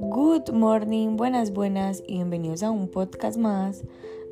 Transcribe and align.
Good 0.00 0.50
morning, 0.52 1.16
buenas, 1.16 1.52
buenas 1.52 2.02
y 2.08 2.14
bienvenidos 2.14 2.64
a 2.64 2.72
un 2.72 2.88
podcast 2.88 3.38
más 3.38 3.84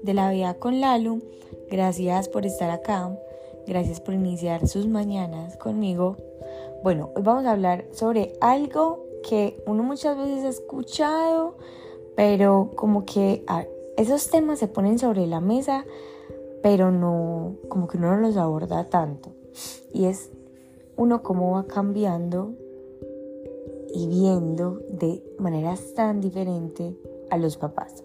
de 0.03 0.15
la 0.15 0.33
vida 0.33 0.55
con 0.55 0.81
Lalu. 0.81 1.23
Gracias 1.71 2.29
por 2.29 2.45
estar 2.45 2.71
acá, 2.71 3.17
gracias 3.69 4.01
por 4.01 4.15
iniciar 4.15 4.67
sus 4.67 4.89
mañanas 4.89 5.57
conmigo. 5.57 6.17
Bueno, 6.83 7.13
hoy 7.15 7.23
vamos 7.23 7.47
a 7.47 7.53
hablar 7.53 7.85
sobre 7.93 8.33
algo 8.41 9.05
que 9.29 9.63
uno 9.67 9.85
muchas 9.85 10.19
veces 10.19 10.45
ha 10.45 10.49
escuchado, 10.49 11.57
pero 12.17 12.73
como 12.75 13.05
que 13.05 13.45
esos 13.97 14.29
temas 14.31 14.59
se 14.59 14.67
ponen 14.67 14.99
sobre 14.99 15.29
la 15.29 15.41
mesa, 15.41 15.85
pero 16.65 16.91
no, 16.91 17.55
como 17.69 17.87
que 17.87 17.97
uno 17.97 18.17
no 18.17 18.23
los 18.23 18.37
aborda 18.37 18.91
tanto. 18.91 19.31
Y 19.93 20.07
es 20.07 20.33
uno 20.99 21.23
cómo 21.23 21.53
va 21.53 21.67
cambiando 21.67 22.55
y 23.95 24.09
viendo 24.09 24.81
de 24.91 25.23
maneras 25.39 25.95
tan 25.95 26.21
diferentes 26.21 26.95
a 27.31 27.39
los 27.39 27.57
papás. 27.57 28.05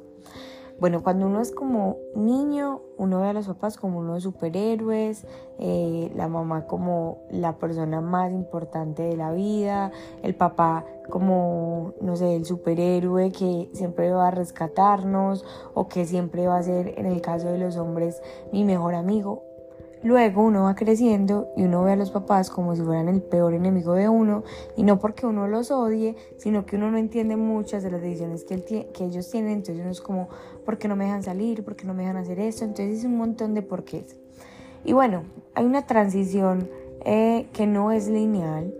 Bueno, 0.80 1.02
cuando 1.02 1.27
uno 1.27 1.41
es 1.41 1.52
como 1.52 1.98
niño, 2.16 2.82
uno 2.98 3.21
ve 3.21 3.30
a 3.30 3.34
los 3.34 3.48
papás 3.48 3.77
como 3.77 3.99
unos 3.99 4.23
superhéroes, 4.23 5.26
eh, 5.59 6.12
la 6.16 6.27
mamá 6.27 6.68
como 6.68 7.23
la 7.32 7.58
persona 7.58 8.02
más 8.02 8.32
importante 8.32 9.04
de 9.04 9.16
la 9.16 9.32
vida, 9.32 9.91
el 10.21 10.35
papá 10.35 10.85
como, 11.10 11.94
no 12.02 12.16
sé, 12.16 12.35
el 12.35 12.46
superhéroe 12.46 13.32
que 13.32 13.70
siempre 13.73 14.12
va 14.12 14.27
a 14.27 14.32
rescatarnos 14.32 15.46
o 15.73 15.88
que 15.88 16.05
siempre 16.05 16.48
va 16.48 16.57
a 16.57 16.63
ser, 16.63 16.99
en 16.99 17.05
el 17.05 17.21
caso 17.21 17.48
de 17.48 17.57
los 17.57 17.77
hombres, 17.77 18.21
mi 18.52 18.63
mejor 18.63 18.94
amigo. 18.94 19.52
Luego 20.03 20.43
uno 20.43 20.63
va 20.63 20.75
creciendo 20.75 21.48
y 21.55 21.63
uno 21.63 21.84
ve 21.84 21.93
a 21.93 21.95
los 21.95 22.12
papás 22.12 22.49
como 22.49 22.75
si 22.75 22.81
fueran 22.81 23.07
el 23.07 23.21
peor 23.21 23.53
enemigo 23.53 23.93
de 23.93 24.09
uno 24.09 24.43
y 24.76 24.84
no 24.84 24.99
porque 24.99 25.26
uno 25.26 25.48
los 25.48 25.71
odie, 25.71 26.17
sino 26.38 26.66
que 26.66 26.76
uno 26.76 26.91
no 26.91 26.98
entiende 26.98 27.37
muchas 27.37 27.84
de 27.84 27.91
las 27.91 28.01
decisiones 28.01 28.43
que, 28.43 28.90
que 28.93 29.05
ellos 29.05 29.32
tienen, 29.32 29.54
entonces 29.54 29.82
uno 29.82 29.91
es 29.91 30.01
como, 30.01 30.27
¿por 30.65 30.77
qué 30.77 30.90
no 30.90 30.98
me 30.98 31.05
dejan 31.05 31.23
salir? 31.23 31.63
¿Por 31.63 31.77
qué 31.77 31.85
no 31.85 31.93
me 31.93 32.04
dejan 32.04 32.18
hacer 32.18 32.40
esto? 32.40 32.65
Entonces 32.65 32.99
es 32.99 33.05
un 33.05 33.18
montón 33.18 33.54
de 33.54 33.62
porqués. 33.62 34.18
Y 34.84 34.91
bueno, 34.91 35.23
hay 35.55 35.63
una 35.63 35.87
transición 35.87 36.70
eh, 37.05 37.48
que 37.54 37.65
no 37.65 37.93
es 37.93 38.10
lineal, 38.10 38.73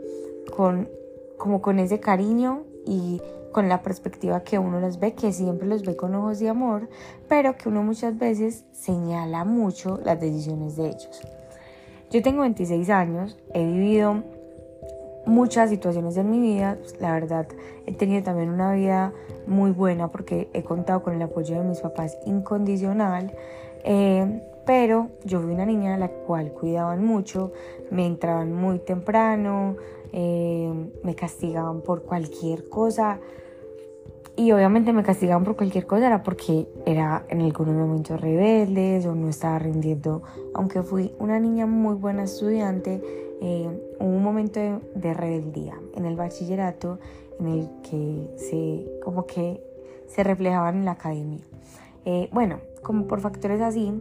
con, 0.56 0.90
como 1.38 1.62
con 1.62 1.80
ese 1.80 2.02
cariño 2.02 2.64
y 2.86 3.22
con 3.54 3.70
la 3.70 3.82
perspectiva 3.82 4.44
que 4.44 4.60
uno 4.60 4.82
los 4.82 5.00
ve, 5.00 5.14
que 5.14 5.32
siempre 5.32 5.66
los 5.66 5.84
ve 5.84 5.96
con 5.96 6.14
ojos 6.16 6.40
de 6.40 6.50
amor, 6.50 6.90
pero 7.30 7.56
que 7.56 7.70
uno 7.70 7.84
muchas 7.84 8.18
veces 8.18 8.66
señala 8.74 9.46
mucho 9.46 10.02
las 10.04 10.20
decisiones 10.20 10.76
de 10.76 10.88
ellos. 10.88 11.22
Yo 12.12 12.22
tengo 12.22 12.42
26 12.42 12.90
años, 12.90 13.38
he 13.54 13.66
vivido 13.66 14.24
muchas 15.26 15.70
situaciones 15.70 16.18
en 16.18 16.30
mi 16.30 16.42
vida, 16.42 16.78
la 17.00 17.14
verdad 17.14 17.48
he 17.86 17.94
tenido 17.94 18.24
también 18.24 18.50
una 18.50 18.74
vida 18.74 19.14
muy 19.48 19.72
buena 19.72 20.10
porque 20.10 20.50
he 20.54 20.64
contado 20.64 21.02
con 21.02 21.14
el 21.14 21.22
apoyo 21.22 21.56
de 21.56 21.64
mis 21.64 21.80
papás 21.80 22.18
incondicional, 22.26 23.34
eh, 23.86 24.42
pero 24.66 25.10
yo 25.24 25.42
fui 25.42 25.54
una 25.54 25.66
niña 25.66 25.96
a 25.96 25.98
la 25.98 26.10
cual 26.10 26.52
cuidaban 26.52 27.04
mucho, 27.04 27.52
me 27.92 28.06
entraban 28.06 28.54
muy 28.54 28.80
temprano, 28.80 29.76
eh, 30.14 30.72
me 31.04 31.16
castigaban 31.16 31.82
por 31.82 32.04
cualquier 32.04 32.70
cosa, 32.70 33.20
y 34.36 34.52
obviamente 34.52 34.94
me 34.94 35.04
castigaban 35.04 35.44
por 35.44 35.56
cualquier 35.56 35.86
cosa, 35.86 36.08
era 36.08 36.24
porque 36.24 36.68
era 36.88 37.24
en 37.30 37.42
algunos 37.42 37.76
momentos 37.76 38.20
rebeldes 38.20 39.06
o 39.06 39.14
no 39.14 39.30
estaba 39.30 39.60
rindiendo. 39.60 40.24
Aunque 40.56 40.82
fui 40.82 41.14
una 41.20 41.40
niña 41.40 41.68
muy 41.68 41.94
buena 41.96 42.24
estudiante, 42.24 43.00
eh, 43.42 43.96
hubo 44.00 44.10
un 44.10 44.24
momento 44.24 44.60
de, 44.96 45.14
rebeldía 45.14 45.80
en 45.96 46.06
el 46.06 46.16
bachillerato 46.16 46.98
en 47.40 47.48
el 47.48 47.70
que 47.84 48.28
se, 48.38 49.02
como 49.04 49.28
que 49.28 49.62
se 50.08 50.24
reflejaban 50.24 50.78
en 50.78 50.86
la 50.86 50.92
academia. 50.92 51.44
Eh, 52.06 52.28
bueno, 52.32 52.60
como 52.82 53.06
por 53.06 53.22
factores 53.22 53.62
así, 53.62 53.94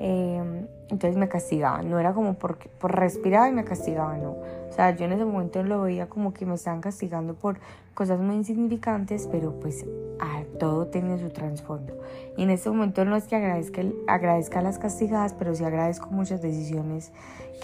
eh, 0.00 0.66
entonces 0.90 1.16
me 1.16 1.28
castigaban. 1.28 1.88
No 1.88 2.00
era 2.00 2.12
como 2.12 2.34
por, 2.34 2.58
por 2.80 2.92
respirar 2.92 3.50
y 3.50 3.54
me 3.54 3.64
castigaban, 3.64 4.20
no. 4.20 4.35
O 4.68 4.72
sea, 4.72 4.94
yo 4.94 5.06
en 5.06 5.12
ese 5.12 5.24
momento 5.24 5.62
lo 5.62 5.82
veía 5.82 6.08
como 6.08 6.32
que 6.34 6.44
me 6.44 6.54
estaban 6.54 6.80
castigando 6.80 7.34
por 7.34 7.58
cosas 7.94 8.20
muy 8.20 8.36
insignificantes, 8.36 9.26
pero 9.32 9.58
pues 9.58 9.86
a 10.20 10.42
todo 10.58 10.86
tiene 10.88 11.18
su 11.18 11.30
trasfondo. 11.30 11.94
Y 12.36 12.42
en 12.42 12.50
este 12.50 12.68
momento 12.68 13.04
no 13.04 13.16
es 13.16 13.24
que 13.24 13.36
agradezca, 13.36 13.82
agradezca 14.06 14.60
las 14.60 14.78
castigadas, 14.78 15.32
pero 15.32 15.54
sí 15.54 15.64
agradezco 15.64 16.10
muchas 16.10 16.42
decisiones 16.42 17.10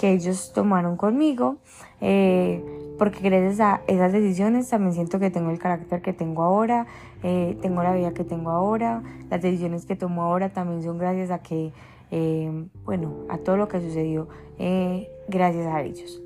que 0.01 0.13
ellos 0.13 0.53
tomaron 0.55 0.97
conmigo, 0.97 1.57
eh, 2.01 2.65
porque 2.99 3.21
gracias 3.21 3.61
a 3.61 3.83
esas 3.87 4.13
decisiones 4.13 4.69
también 4.71 4.95
siento 4.95 5.19
que 5.19 5.31
tengo 5.31 5.51
el 5.51 5.59
carácter 5.59 6.01
que 6.01 6.15
tengo 6.15 6.43
ahora, 6.43 6.87
eh, 7.23 7.59
tengo 7.61 7.83
la 7.83 7.95
vida 7.95 8.15
que 8.15 8.25
tengo 8.25 8.51
ahora, 8.51 9.03
las 9.29 9.43
decisiones 9.43 9.85
que 9.85 9.97
tomo 9.97 10.23
ahora 10.23 10.49
también 10.49 10.83
son 10.83 10.99
gracias 10.99 11.31
a 11.31 11.41
que, 11.41 11.73
eh, 12.11 12.51
bueno, 12.85 13.27
a 13.29 13.37
todo 13.39 13.57
lo 13.57 13.69
que 13.69 13.81
sucedió 13.81 14.29
gracias 15.29 15.67
a 15.67 15.83
ellos. 15.83 16.22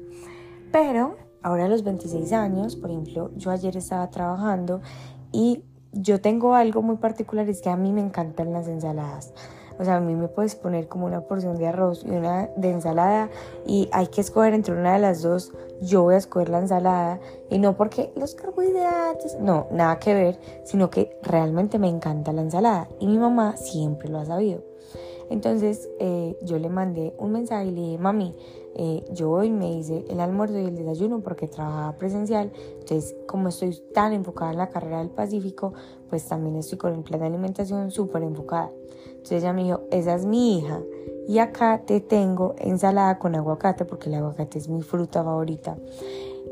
Pero 0.76 1.16
ahora 1.42 1.64
a 1.64 1.68
los 1.68 1.84
26 1.84 2.34
años, 2.34 2.76
por 2.76 2.90
ejemplo, 2.90 3.30
yo 3.34 3.50
ayer 3.50 3.78
estaba 3.78 4.10
trabajando 4.10 4.82
y 5.32 5.62
yo 5.94 6.20
tengo 6.20 6.54
algo 6.54 6.82
muy 6.82 6.96
particular, 6.96 7.48
es 7.48 7.62
que 7.62 7.70
a 7.70 7.78
mí 7.78 7.92
me 7.92 8.02
encantan 8.02 8.52
las 8.52 8.68
ensaladas. 8.68 9.32
O 9.78 9.84
sea, 9.86 9.96
a 9.96 10.00
mí 10.00 10.14
me 10.14 10.28
puedes 10.28 10.54
poner 10.54 10.86
como 10.86 11.06
una 11.06 11.22
porción 11.22 11.56
de 11.56 11.66
arroz 11.66 12.04
y 12.04 12.10
una 12.10 12.50
de 12.58 12.72
ensalada 12.72 13.30
y 13.66 13.88
hay 13.90 14.08
que 14.08 14.20
escoger 14.20 14.52
entre 14.52 14.74
una 14.74 14.92
de 14.92 14.98
las 14.98 15.22
dos. 15.22 15.54
Yo 15.80 16.02
voy 16.02 16.16
a 16.16 16.18
escoger 16.18 16.50
la 16.50 16.58
ensalada 16.58 17.20
y 17.48 17.58
no 17.58 17.74
porque 17.74 18.12
los 18.14 18.34
carbohidratos, 18.34 19.38
no, 19.40 19.68
nada 19.72 19.98
que 19.98 20.12
ver, 20.12 20.38
sino 20.64 20.90
que 20.90 21.18
realmente 21.22 21.78
me 21.78 21.88
encanta 21.88 22.34
la 22.34 22.42
ensalada 22.42 22.86
y 23.00 23.06
mi 23.06 23.16
mamá 23.16 23.56
siempre 23.56 24.10
lo 24.10 24.18
ha 24.18 24.26
sabido. 24.26 24.62
Entonces 25.30 25.88
eh, 25.98 26.36
yo 26.42 26.58
le 26.58 26.68
mandé 26.68 27.14
un 27.18 27.32
mensaje 27.32 27.66
y 27.66 27.70
le 27.72 27.80
dije, 27.80 27.98
mami, 27.98 28.34
eh, 28.74 29.04
yo 29.12 29.30
hoy 29.30 29.50
me 29.50 29.72
hice 29.72 30.04
el 30.08 30.20
almuerzo 30.20 30.58
y 30.58 30.64
el 30.64 30.76
desayuno 30.76 31.20
porque 31.20 31.48
trabajaba 31.48 31.96
presencial. 31.96 32.52
Entonces, 32.80 33.16
como 33.26 33.48
estoy 33.48 33.74
tan 33.94 34.12
enfocada 34.12 34.52
en 34.52 34.58
la 34.58 34.70
carrera 34.70 34.98
del 34.98 35.10
Pacífico, 35.10 35.72
pues 36.10 36.26
también 36.26 36.56
estoy 36.56 36.78
con 36.78 36.94
el 36.94 37.02
plan 37.02 37.20
de 37.20 37.26
alimentación 37.26 37.90
súper 37.90 38.22
enfocada. 38.22 38.70
Entonces 39.08 39.42
ella 39.42 39.52
me 39.52 39.64
dijo, 39.64 39.80
esa 39.90 40.14
es 40.14 40.26
mi 40.26 40.58
hija. 40.58 40.80
Y 41.26 41.38
acá 41.38 41.82
te 41.84 42.00
tengo 42.00 42.54
ensalada 42.58 43.18
con 43.18 43.34
aguacate 43.34 43.84
porque 43.84 44.08
el 44.08 44.16
aguacate 44.16 44.58
es 44.58 44.68
mi 44.68 44.82
fruta 44.82 45.24
favorita. 45.24 45.76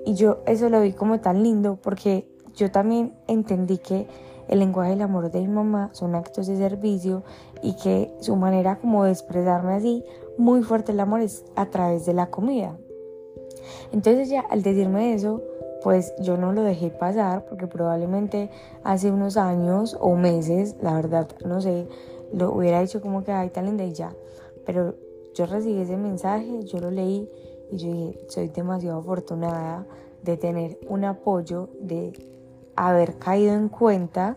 Y 0.06 0.14
yo 0.14 0.38
eso 0.46 0.68
lo 0.68 0.80
vi 0.80 0.92
como 0.92 1.20
tan 1.20 1.42
lindo 1.42 1.78
porque 1.80 2.26
yo 2.56 2.70
también 2.70 3.14
entendí 3.28 3.78
que 3.78 4.06
el 4.48 4.58
lenguaje 4.58 4.90
del 4.90 5.02
amor 5.02 5.30
de 5.30 5.40
mi 5.40 5.48
mamá 5.48 5.90
son 5.92 6.14
actos 6.14 6.46
de 6.46 6.56
servicio 6.56 7.22
y 7.62 7.74
que 7.74 8.12
su 8.20 8.36
manera 8.36 8.78
como 8.78 9.04
de 9.04 9.12
expresarme 9.12 9.74
así 9.74 10.04
muy 10.36 10.62
fuerte 10.62 10.92
el 10.92 11.00
amor 11.00 11.20
es 11.20 11.44
a 11.56 11.66
través 11.66 12.06
de 12.06 12.14
la 12.14 12.30
comida. 12.30 12.76
Entonces 13.92 14.28
ya 14.28 14.40
al 14.40 14.62
decirme 14.62 15.14
eso, 15.14 15.42
pues 15.82 16.14
yo 16.20 16.36
no 16.36 16.52
lo 16.52 16.62
dejé 16.62 16.90
pasar 16.90 17.44
porque 17.46 17.66
probablemente 17.66 18.50
hace 18.82 19.10
unos 19.10 19.36
años 19.36 19.96
o 20.00 20.16
meses, 20.16 20.76
la 20.80 20.94
verdad, 20.94 21.28
no 21.44 21.60
sé, 21.60 21.86
lo 22.32 22.52
hubiera 22.52 22.80
dicho 22.80 23.00
como 23.00 23.22
que 23.22 23.32
ay 23.32 23.50
linda 23.62 23.84
y 23.84 23.92
ya. 23.92 24.14
Pero 24.66 24.94
yo 25.34 25.46
recibí 25.46 25.80
ese 25.80 25.96
mensaje, 25.96 26.64
yo 26.64 26.80
lo 26.80 26.90
leí 26.90 27.30
y 27.70 27.76
yo 27.76 27.88
dije, 27.88 28.18
soy 28.28 28.48
demasiado 28.48 28.98
afortunada 28.98 29.86
de 30.22 30.36
tener 30.36 30.78
un 30.88 31.04
apoyo, 31.04 31.68
de 31.80 32.12
haber 32.76 33.18
caído 33.18 33.54
en 33.54 33.68
cuenta 33.68 34.36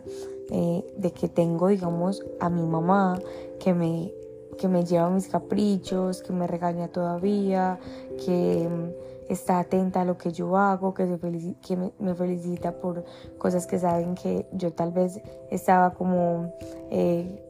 eh, 0.51 0.83
de 0.97 1.11
que 1.11 1.27
tengo, 1.27 1.67
digamos, 1.67 2.23
a 2.39 2.49
mi 2.49 2.65
mamá 2.65 3.19
que 3.59 3.73
me 3.73 4.11
que 4.57 4.67
me 4.67 4.83
lleva 4.83 5.09
mis 5.09 5.27
caprichos, 5.27 6.21
que 6.21 6.33
me 6.33 6.47
regaña 6.47 6.87
todavía, 6.87 7.79
que 8.25 8.67
mm, 8.67 9.31
está 9.31 9.59
atenta 9.59 10.01
a 10.01 10.05
lo 10.05 10.17
que 10.17 10.31
yo 10.31 10.57
hago, 10.57 10.93
que, 10.93 11.05
me, 11.05 12.15
felicita 12.15 12.71
por 12.73 13.05
cosas 13.37 13.67
que 13.67 13.79
saben 13.79 14.15
que 14.15 14.47
yo 14.51 14.73
tal 14.73 14.91
vez 14.91 15.21
estaba 15.51 15.91
como 15.93 16.53
eh, 16.89 17.43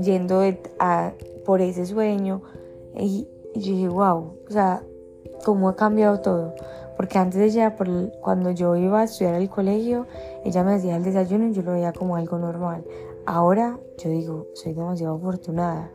yendo 0.00 0.42
a, 0.78 1.12
por 1.46 1.60
ese 1.60 1.86
sueño. 1.86 2.42
Y, 2.98 3.28
yo 3.54 3.72
dije, 3.72 3.88
wow, 3.88 4.36
o 4.48 4.52
sea, 4.52 4.82
cómo 5.44 5.68
ha 5.68 5.76
cambiado 5.76 6.20
todo. 6.20 6.54
Porque 7.00 7.18
antes 7.18 7.40
ella, 7.40 7.76
por, 7.76 7.88
cuando 8.20 8.50
yo 8.50 8.76
iba 8.76 9.00
a 9.00 9.04
estudiar 9.04 9.34
al 9.34 9.48
colegio, 9.48 10.06
ella 10.44 10.62
me 10.62 10.74
hacía 10.74 10.96
el 10.96 11.02
desayuno 11.02 11.46
y 11.46 11.54
yo 11.54 11.62
lo 11.62 11.72
veía 11.72 11.94
como 11.94 12.16
algo 12.16 12.38
normal. 12.38 12.84
Ahora 13.24 13.78
yo 13.96 14.10
digo, 14.10 14.48
soy 14.54 14.74
demasiado 14.74 15.16
afortunada 15.16 15.90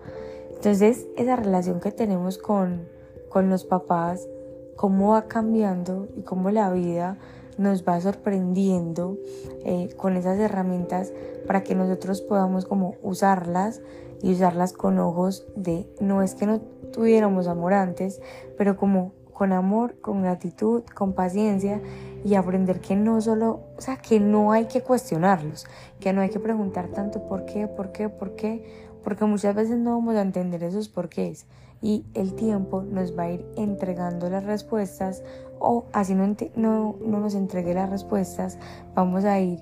entonces, 0.66 1.06
esa 1.16 1.36
relación 1.36 1.80
que 1.80 1.92
tenemos 1.92 2.40
con, 2.40 2.88
con 3.30 3.52
los 3.52 3.66
papás, 3.66 4.28
cómo 4.76 5.12
va 5.12 5.28
cambiando 5.28 6.08
y 6.16 6.24
cómo 6.24 6.50
la 6.50 6.72
vida 6.72 7.20
nos 7.60 7.88
va 7.88 8.02
sorprendiendo 8.02 9.18
eh, 9.64 9.90
con 9.96 10.18
esas 10.18 10.40
herramientas 10.40 11.14
para 11.46 11.62
que 11.62 11.76
nosotros 11.76 12.22
podamos 12.22 12.66
como 12.66 12.96
usarlas 13.04 13.84
y 14.24 14.34
usarlas 14.34 14.74
con 14.74 14.98
ojos 14.98 15.46
de 15.56 15.88
no 16.00 16.24
es 16.24 16.34
que 16.34 16.48
no 16.48 16.62
tuviéramos 16.92 17.46
amor 17.46 17.74
antes, 17.74 18.20
pero 18.58 18.76
como 18.76 19.14
con 19.36 19.52
amor, 19.52 20.00
con 20.00 20.24
gratitud, 20.24 20.84
con 20.96 21.12
paciencia 21.12 21.82
y 22.24 22.36
aprender 22.36 22.80
que 22.80 22.96
no 22.96 23.20
solo, 23.20 23.60
o 23.78 23.82
sea, 23.82 23.98
que 23.98 24.22
no 24.22 24.54
hay 24.54 24.66
que 24.66 24.82
cuestionarlos, 24.82 25.68
que 26.00 26.14
no 26.14 26.22
hay 26.22 26.30
que 26.30 26.40
preguntar 26.40 26.88
tanto 26.88 27.28
por 27.28 27.46
qué, 27.46 27.68
por 27.68 27.92
qué, 27.92 28.08
por 28.08 28.36
qué, 28.36 28.64
porque 29.04 29.26
muchas 29.26 29.54
veces 29.54 29.78
no 29.78 29.92
vamos 29.92 30.16
a 30.16 30.22
entender 30.22 30.64
esos 30.64 30.88
porqués 30.88 31.48
y 31.82 32.06
el 32.14 32.34
tiempo 32.34 32.82
nos 32.82 33.18
va 33.20 33.24
a 33.24 33.32
ir 33.32 33.46
entregando 33.58 34.30
las 34.30 34.46
respuestas 34.46 35.22
o 35.60 35.86
así 35.92 36.16
no, 36.16 36.34
no, 36.56 36.96
no 37.06 37.20
nos 37.20 37.36
entregue 37.36 37.74
las 37.74 37.90
respuestas, 37.90 38.58
vamos 38.96 39.26
a 39.26 39.38
ir 39.42 39.60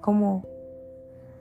como 0.00 0.44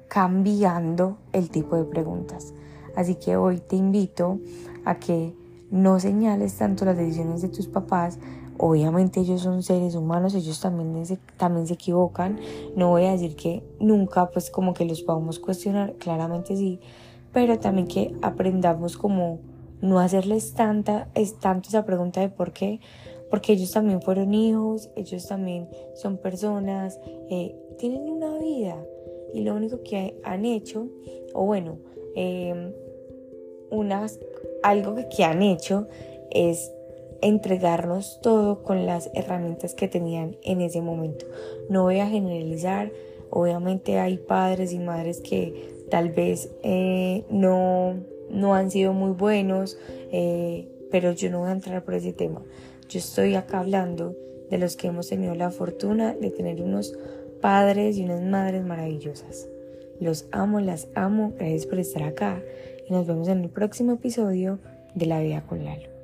cambiando 0.08 1.20
el 1.34 1.52
tipo 1.52 1.76
de 1.76 1.84
preguntas. 1.84 2.52
Así 2.96 3.14
que 3.14 3.38
hoy 3.38 3.60
te 3.60 3.76
invito 3.76 4.40
a 4.86 4.96
que 4.96 5.36
no 5.76 6.00
señales 6.00 6.58
tanto 6.58 6.86
las 6.86 6.98
decisiones 6.98 7.42
de 7.42 7.50
tus 7.50 7.68
papás. 7.68 8.18
Obviamente 8.58 9.20
ellos 9.20 9.42
son 9.42 9.62
seres 9.62 9.96
humanos, 9.96 10.34
ellos 10.34 10.62
también 10.62 11.06
se, 11.06 11.20
también 11.38 11.68
se 11.68 11.74
equivocan. 11.74 12.40
No 12.76 12.90
voy 12.90 13.06
a 13.06 13.12
decir 13.12 13.36
que 13.36 13.62
nunca 13.80 14.30
pues 14.32 14.50
como 14.50 14.74
que 14.74 14.86
los 14.86 15.02
podamos 15.02 15.40
cuestionar, 15.40 15.94
claramente 15.96 16.56
sí, 16.56 16.80
pero 17.34 17.60
también 17.60 17.88
que 17.88 18.16
aprendamos 18.22 18.96
como 18.96 19.40
no 19.82 20.00
hacerles 20.00 20.54
tanta, 20.54 21.10
es 21.14 21.38
tanto 21.40 21.68
esa 21.68 21.86
pregunta 21.86 22.22
de 22.22 22.30
por 22.30 22.54
qué, 22.54 22.80
porque 23.30 23.52
ellos 23.52 23.72
también 23.72 24.02
fueron 24.02 24.34
hijos, 24.34 24.90
ellos 24.96 25.28
también 25.28 25.68
son 25.96 26.18
personas, 26.18 27.00
eh, 27.30 27.54
tienen 27.78 28.10
una 28.10 28.38
vida 28.38 28.78
y 29.34 29.42
lo 29.42 29.54
único 29.54 29.84
que 29.84 30.18
han 30.24 30.46
hecho, 30.46 30.88
o 31.34 31.46
bueno, 31.46 31.78
em, 32.16 32.72
unas, 33.70 34.20
algo 34.66 34.96
que, 35.16 35.24
han 35.24 35.44
hecho 35.44 35.88
es 36.32 36.72
entregarnos 37.22 38.20
todo 38.22 38.64
con 38.64 38.86
las 38.86 39.12
herramientas 39.14 39.76
que 39.76 39.88
tenían 39.88 40.38
en 40.44 40.62
ese 40.62 40.82
momento. 40.82 41.26
No 41.70 41.84
voy 41.84 42.00
a 42.00 42.08
generalizar, 42.08 42.92
obviamente 43.30 44.00
hay 44.00 44.18
padres 44.18 44.74
y 44.74 44.80
madres 44.80 45.22
que 45.22 45.86
tal 45.90 46.12
vez 46.12 46.50
eh, 46.64 47.26
no, 47.30 47.96
no 48.30 48.56
han 48.56 48.72
sido 48.72 48.94
muy 48.94 49.12
buenos, 49.12 49.78
eh, 50.12 50.68
pero 50.92 51.12
yo 51.12 51.30
no 51.30 51.42
voy 51.42 51.50
a 51.50 51.54
entrar 51.54 51.84
por 51.84 51.94
ese 51.94 52.14
tema. 52.14 52.42
Yo 52.90 53.00
estoy 53.00 53.36
acá 53.36 53.60
hablando 53.60 54.16
de 54.50 54.58
los 54.58 54.76
que 54.76 54.88
hemos 54.88 55.10
tenido 55.10 55.36
la 55.36 55.52
fortuna 55.52 56.16
de 56.16 56.32
tener 56.32 56.62
unos 56.62 56.98
padres 57.40 57.98
y 57.98 58.04
unas 58.04 58.22
madres 58.22 58.66
maravillosas. 58.66 59.48
Los 60.00 60.28
amo, 60.32 60.60
las 60.60 60.88
amo, 60.96 61.34
gracias 61.38 61.66
por 61.68 61.80
estar 61.80 62.04
acá 62.04 62.44
y 62.88 62.94
nos 62.94 63.08
vemos 63.08 63.28
en 63.28 63.44
el 63.44 63.50
próximo 63.50 63.94
episodio 63.94 64.60
de 64.94 65.06
La 65.06 65.22
Vida 65.22 65.42
con 65.48 65.64
Lalo. 65.64 65.95